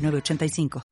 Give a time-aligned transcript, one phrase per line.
[0.00, 0.82] 906985.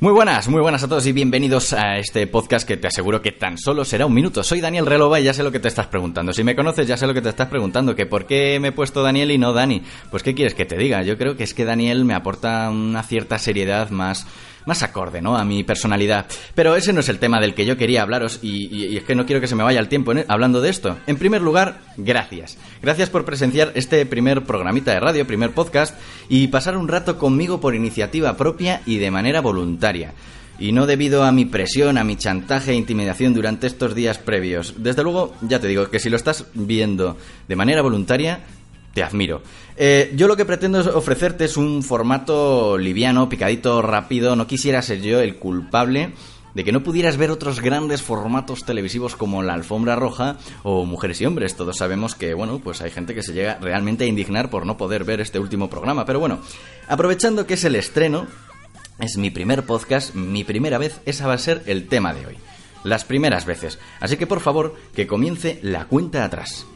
[0.00, 3.32] Muy buenas, muy buenas a todos y bienvenidos a este podcast que te aseguro que
[3.32, 4.44] tan solo será un minuto.
[4.44, 6.32] Soy Daniel Relova y ya sé lo que te estás preguntando.
[6.32, 8.72] Si me conoces ya sé lo que te estás preguntando, que por qué me he
[8.72, 9.82] puesto Daniel y no Dani.
[10.08, 11.02] Pues qué quieres que te diga.
[11.02, 14.24] Yo creo que es que Daniel me aporta una cierta seriedad más
[14.68, 15.36] más acorde, ¿no?
[15.36, 16.26] A mi personalidad.
[16.54, 19.26] Pero ese no es el tema del que yo quería hablaros y, es que no
[19.26, 20.96] quiero que se me vaya el tiempo hablando de esto.
[21.08, 22.58] En primer lugar, gracias.
[22.82, 27.60] Gracias por presenciar este primer programita de radio, primer podcast y pasar un rato conmigo
[27.60, 30.12] por iniciativa propia y de manera voluntaria
[30.58, 34.74] y no debido a mi presión, a mi chantaje e intimidación durante estos días previos.
[34.78, 38.40] Desde luego, ya te digo que si lo estás viendo de manera voluntaria,
[38.98, 39.42] te admiro.
[39.76, 44.34] Eh, yo lo que pretendo ofrecerte es un formato liviano, picadito, rápido.
[44.34, 46.14] No quisiera ser yo el culpable
[46.54, 51.20] de que no pudieras ver otros grandes formatos televisivos como La Alfombra Roja o Mujeres
[51.20, 51.54] y Hombres.
[51.54, 54.76] Todos sabemos que, bueno, pues hay gente que se llega realmente a indignar por no
[54.76, 56.04] poder ver este último programa.
[56.04, 56.40] Pero bueno,
[56.88, 58.26] aprovechando que es el estreno,
[58.98, 62.36] es mi primer podcast, mi primera vez, esa va a ser el tema de hoy.
[62.82, 63.78] Las primeras veces.
[64.00, 66.66] Así que por favor, que comience la cuenta atrás.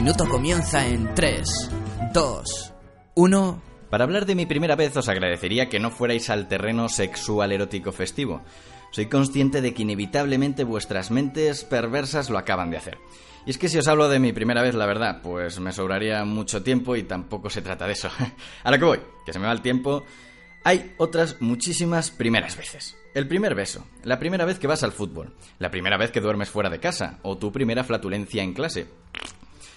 [0.00, 1.70] Minuto comienza en 3,
[2.14, 2.72] 2,
[3.16, 3.62] 1.
[3.90, 7.92] Para hablar de mi primera vez os agradecería que no fuerais al terreno sexual erótico
[7.92, 8.40] festivo.
[8.92, 12.96] Soy consciente de que inevitablemente vuestras mentes perversas lo acaban de hacer.
[13.44, 16.24] Y es que si os hablo de mi primera vez, la verdad, pues me sobraría
[16.24, 18.08] mucho tiempo y tampoco se trata de eso.
[18.64, 20.04] A lo que voy, que se me va el tiempo.
[20.64, 22.96] Hay otras muchísimas primeras veces.
[23.12, 26.48] El primer beso, la primera vez que vas al fútbol, la primera vez que duermes
[26.48, 28.86] fuera de casa o tu primera flatulencia en clase.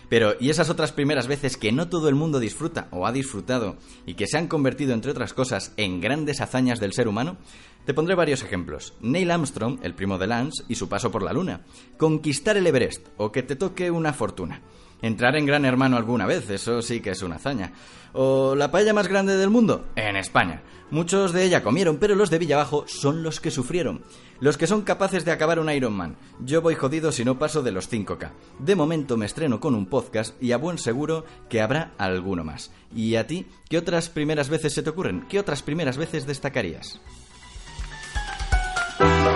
[0.09, 3.77] Pero, ¿y esas otras primeras veces que no todo el mundo disfruta o ha disfrutado
[4.05, 7.37] y que se han convertido, entre otras cosas, en grandes hazañas del ser humano?
[7.85, 8.93] Te pondré varios ejemplos.
[9.01, 11.65] Neil Armstrong, el primo de Lance, y su paso por la Luna.
[11.97, 14.61] Conquistar el Everest, o que te toque una fortuna.
[15.01, 17.73] Entrar en Gran Hermano alguna vez, eso sí que es una hazaña.
[18.13, 20.63] O la paella más grande del mundo, en España.
[20.91, 24.05] Muchos de ella comieron, pero los de Villabajo son los que sufrieron.
[24.39, 26.15] Los que son capaces de acabar un Ironman.
[26.39, 28.31] Yo voy jodido si no paso de los 5K.
[28.59, 32.71] De momento me estreno con un podcast y a buen seguro que habrá alguno más.
[32.95, 33.47] ¿Y a ti?
[33.67, 35.25] ¿Qué otras primeras veces se te ocurren?
[35.27, 37.01] ¿Qué otras primeras veces destacarías?
[39.03, 39.32] Bye.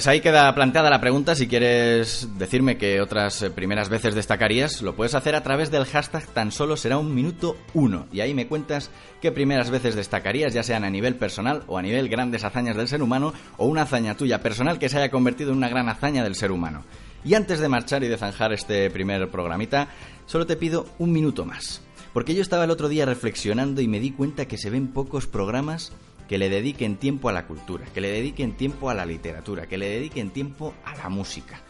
[0.00, 1.34] Pues ahí queda planteada la pregunta.
[1.34, 5.84] Si quieres decirme que otras eh, primeras veces destacarías, lo puedes hacer a través del
[5.84, 8.06] hashtag tan solo será un minuto uno.
[8.10, 8.90] Y ahí me cuentas
[9.20, 12.88] qué primeras veces destacarías, ya sean a nivel personal o a nivel grandes hazañas del
[12.88, 16.24] ser humano o una hazaña tuya personal que se haya convertido en una gran hazaña
[16.24, 16.82] del ser humano.
[17.22, 19.88] Y antes de marchar y de zanjar este primer programita,
[20.24, 21.82] solo te pido un minuto más.
[22.14, 25.26] Porque yo estaba el otro día reflexionando y me di cuenta que se ven pocos
[25.26, 25.92] programas
[26.30, 29.76] que le dediquen tiempo a la cultura, que le dediquen tiempo a la literatura, que
[29.76, 31.60] le dediquen tiempo a la música.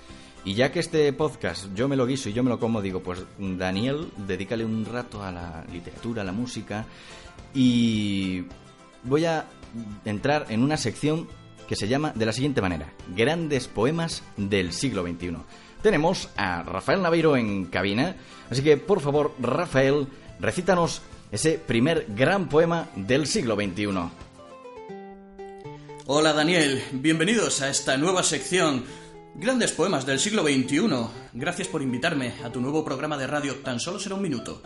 [0.44, 3.02] Y ya que este podcast yo me lo guiso y yo me lo como, digo,
[3.02, 6.84] pues Daniel, dedícale un rato a la literatura, a la música.
[7.54, 8.44] Y
[9.02, 9.46] voy a
[10.04, 11.26] entrar en una sección
[11.66, 15.38] que se llama de la siguiente manera, Grandes Poemas del siglo XXI.
[15.80, 18.14] Tenemos a Rafael Naveiro en cabina,
[18.50, 20.06] así que por favor, Rafael,
[20.38, 21.00] recítanos
[21.32, 24.10] ese primer gran poema del siglo XXI.
[26.06, 28.84] Hola Daniel, bienvenidos a esta nueva sección.
[29.34, 30.88] Grandes poemas del siglo XXI.
[31.34, 34.62] Gracias por invitarme a tu nuevo programa de radio Tan solo será un minuto.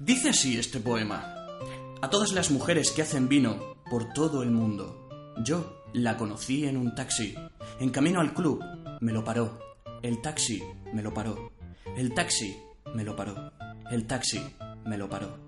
[0.00, 1.36] Dice así este poema.
[2.00, 5.08] A todas las mujeres que hacen vino por todo el mundo.
[5.44, 7.34] Yo la conocí en un taxi.
[7.78, 8.64] En camino al club
[9.00, 9.76] me lo paró.
[10.02, 11.52] El taxi me lo paró.
[11.96, 12.56] El taxi
[12.94, 13.52] me lo paró.
[13.90, 14.42] El taxi
[14.86, 15.38] me lo paró.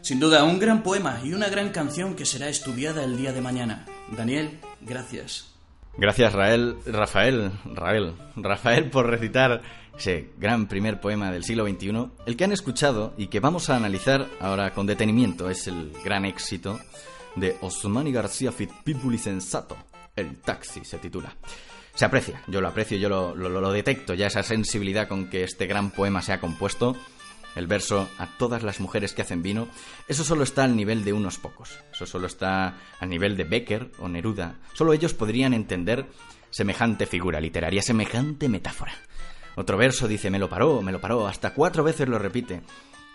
[0.00, 3.42] Sin duda, un gran poema y una gran canción que será estudiada el día de
[3.42, 3.84] mañana.
[4.16, 5.54] Daniel, gracias.
[5.96, 7.52] Gracias, Rael, Rafael,
[8.36, 9.62] Rafael, por recitar
[9.98, 13.76] ese gran primer poema del siglo XXI, el que han escuchado y que vamos a
[13.76, 15.50] analizar ahora con detenimiento.
[15.50, 16.78] Es el gran éxito
[17.34, 19.76] de Osmani García Pitbull y Sensato.
[20.14, 21.34] El taxi se titula.
[21.94, 25.66] Se aprecia, yo lo aprecio, yo lo, lo detecto, ya esa sensibilidad con que este
[25.66, 26.96] gran poema se ha compuesto
[27.56, 29.68] el verso a todas las mujeres que hacen vino,
[30.06, 31.78] eso solo está al nivel de unos pocos.
[31.92, 34.56] Eso solo está al nivel de Becker o Neruda.
[34.74, 36.06] Solo ellos podrían entender
[36.50, 38.92] semejante figura literaria, semejante metáfora.
[39.56, 42.62] Otro verso dice, me lo paró, me lo paró, hasta cuatro veces lo repite.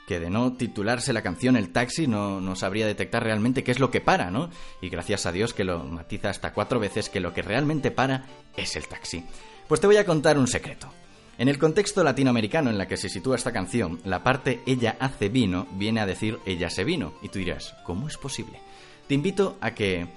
[0.08, 3.80] Que de no titularse la canción El taxi no, no sabría detectar realmente qué es
[3.80, 4.50] lo que para, ¿no?
[4.82, 8.26] Y gracias a Dios que lo matiza hasta cuatro veces que lo que realmente para
[8.58, 9.24] es el taxi.
[9.70, 10.92] Pues te voy a contar un secreto.
[11.38, 15.30] En el contexto latinoamericano en la que se sitúa esta canción, la parte ella hace
[15.30, 17.14] vino viene a decir ella se vino.
[17.24, 18.60] Y tú dirás, ¿cómo es posible?
[19.08, 20.08] Te invito a que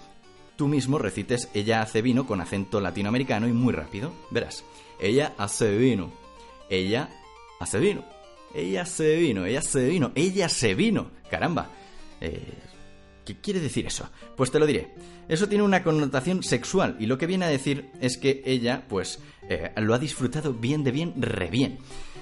[0.57, 4.13] tú mismo recites ella hace vino con acento latinoamericano y muy rápido.
[4.31, 4.63] Verás,
[5.01, 6.13] ella hace vino,
[6.69, 7.09] ella
[7.61, 8.05] hace vino,
[8.55, 11.11] ella se vino, ella se vino, ella se vino.
[11.31, 11.71] Caramba.
[12.21, 12.59] Eh,
[13.27, 14.09] ¿Qué quiere decir eso?
[14.37, 14.95] Pues te lo diré.
[15.29, 19.19] Eso tiene una connotación sexual y lo que viene a decir es que ella, pues,
[19.49, 21.79] eh, lo ha disfrutado bien de bien, re bien.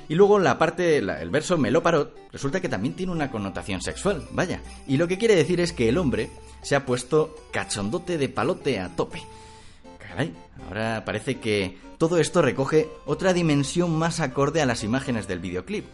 [0.09, 3.83] Y luego la parte, el verso me lo paró, resulta que también tiene una connotación
[3.83, 4.63] sexual, vaya.
[4.87, 6.31] Y lo que quiere decir es que el hombre
[6.63, 9.21] se ha puesto cachondote de palote a tope.
[9.99, 10.33] Caray,
[10.67, 15.85] ahora parece que todo esto recoge otra dimensión más acorde a las imágenes del videoclip.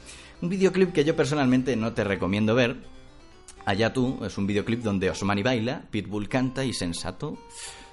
[0.41, 2.77] Un videoclip que yo personalmente no te recomiendo ver,
[3.65, 7.39] Allá tú es un videoclip donde Osmani baila, Pitbull canta y Sensato.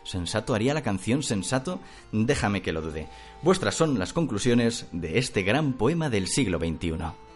[0.04, 1.80] ¿Sensato haría la canción Sensato?
[2.12, 3.08] Déjame que lo dude.
[3.42, 7.27] Vuestras son las conclusiones de este gran poema del siglo XXI.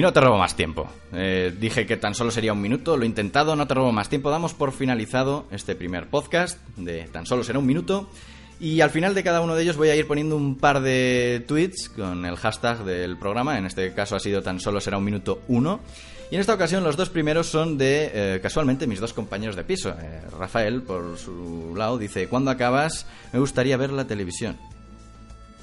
[0.00, 0.88] Y no te robo más tiempo.
[1.12, 4.08] Eh, dije que tan solo sería un minuto, lo he intentado, no te robo más
[4.08, 4.30] tiempo.
[4.30, 8.08] Damos por finalizado este primer podcast de tan solo será un minuto.
[8.58, 11.44] Y al final de cada uno de ellos voy a ir poniendo un par de
[11.46, 13.58] tweets con el hashtag del programa.
[13.58, 15.80] En este caso ha sido tan solo será un minuto uno.
[16.30, 19.64] Y en esta ocasión los dos primeros son de, eh, casualmente, mis dos compañeros de
[19.64, 19.90] piso.
[20.00, 23.06] Eh, Rafael, por su lado, dice, ¿cuándo acabas?
[23.34, 24.56] Me gustaría ver la televisión.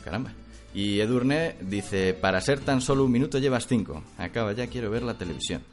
[0.04, 0.32] Caramba.
[0.78, 4.04] Y Edurne dice, para ser tan solo un minuto llevas cinco.
[4.20, 5.64] Acaba ya, quiero ver la televisión.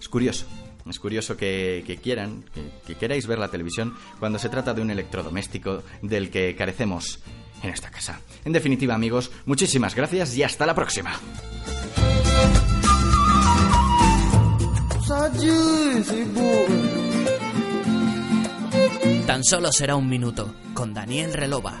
[0.00, 0.46] Es curioso,
[0.88, 2.44] es curioso que, quieran,
[2.86, 7.18] que, queráis ver la televisión cuando se trata de un electrodoméstico del que carecemos
[7.60, 8.20] en esta casa.
[8.44, 11.18] En definitiva, amigos, muchísimas gracias y hasta la próxima.
[19.26, 21.80] Tan solo será un minuto con Daniel Relova.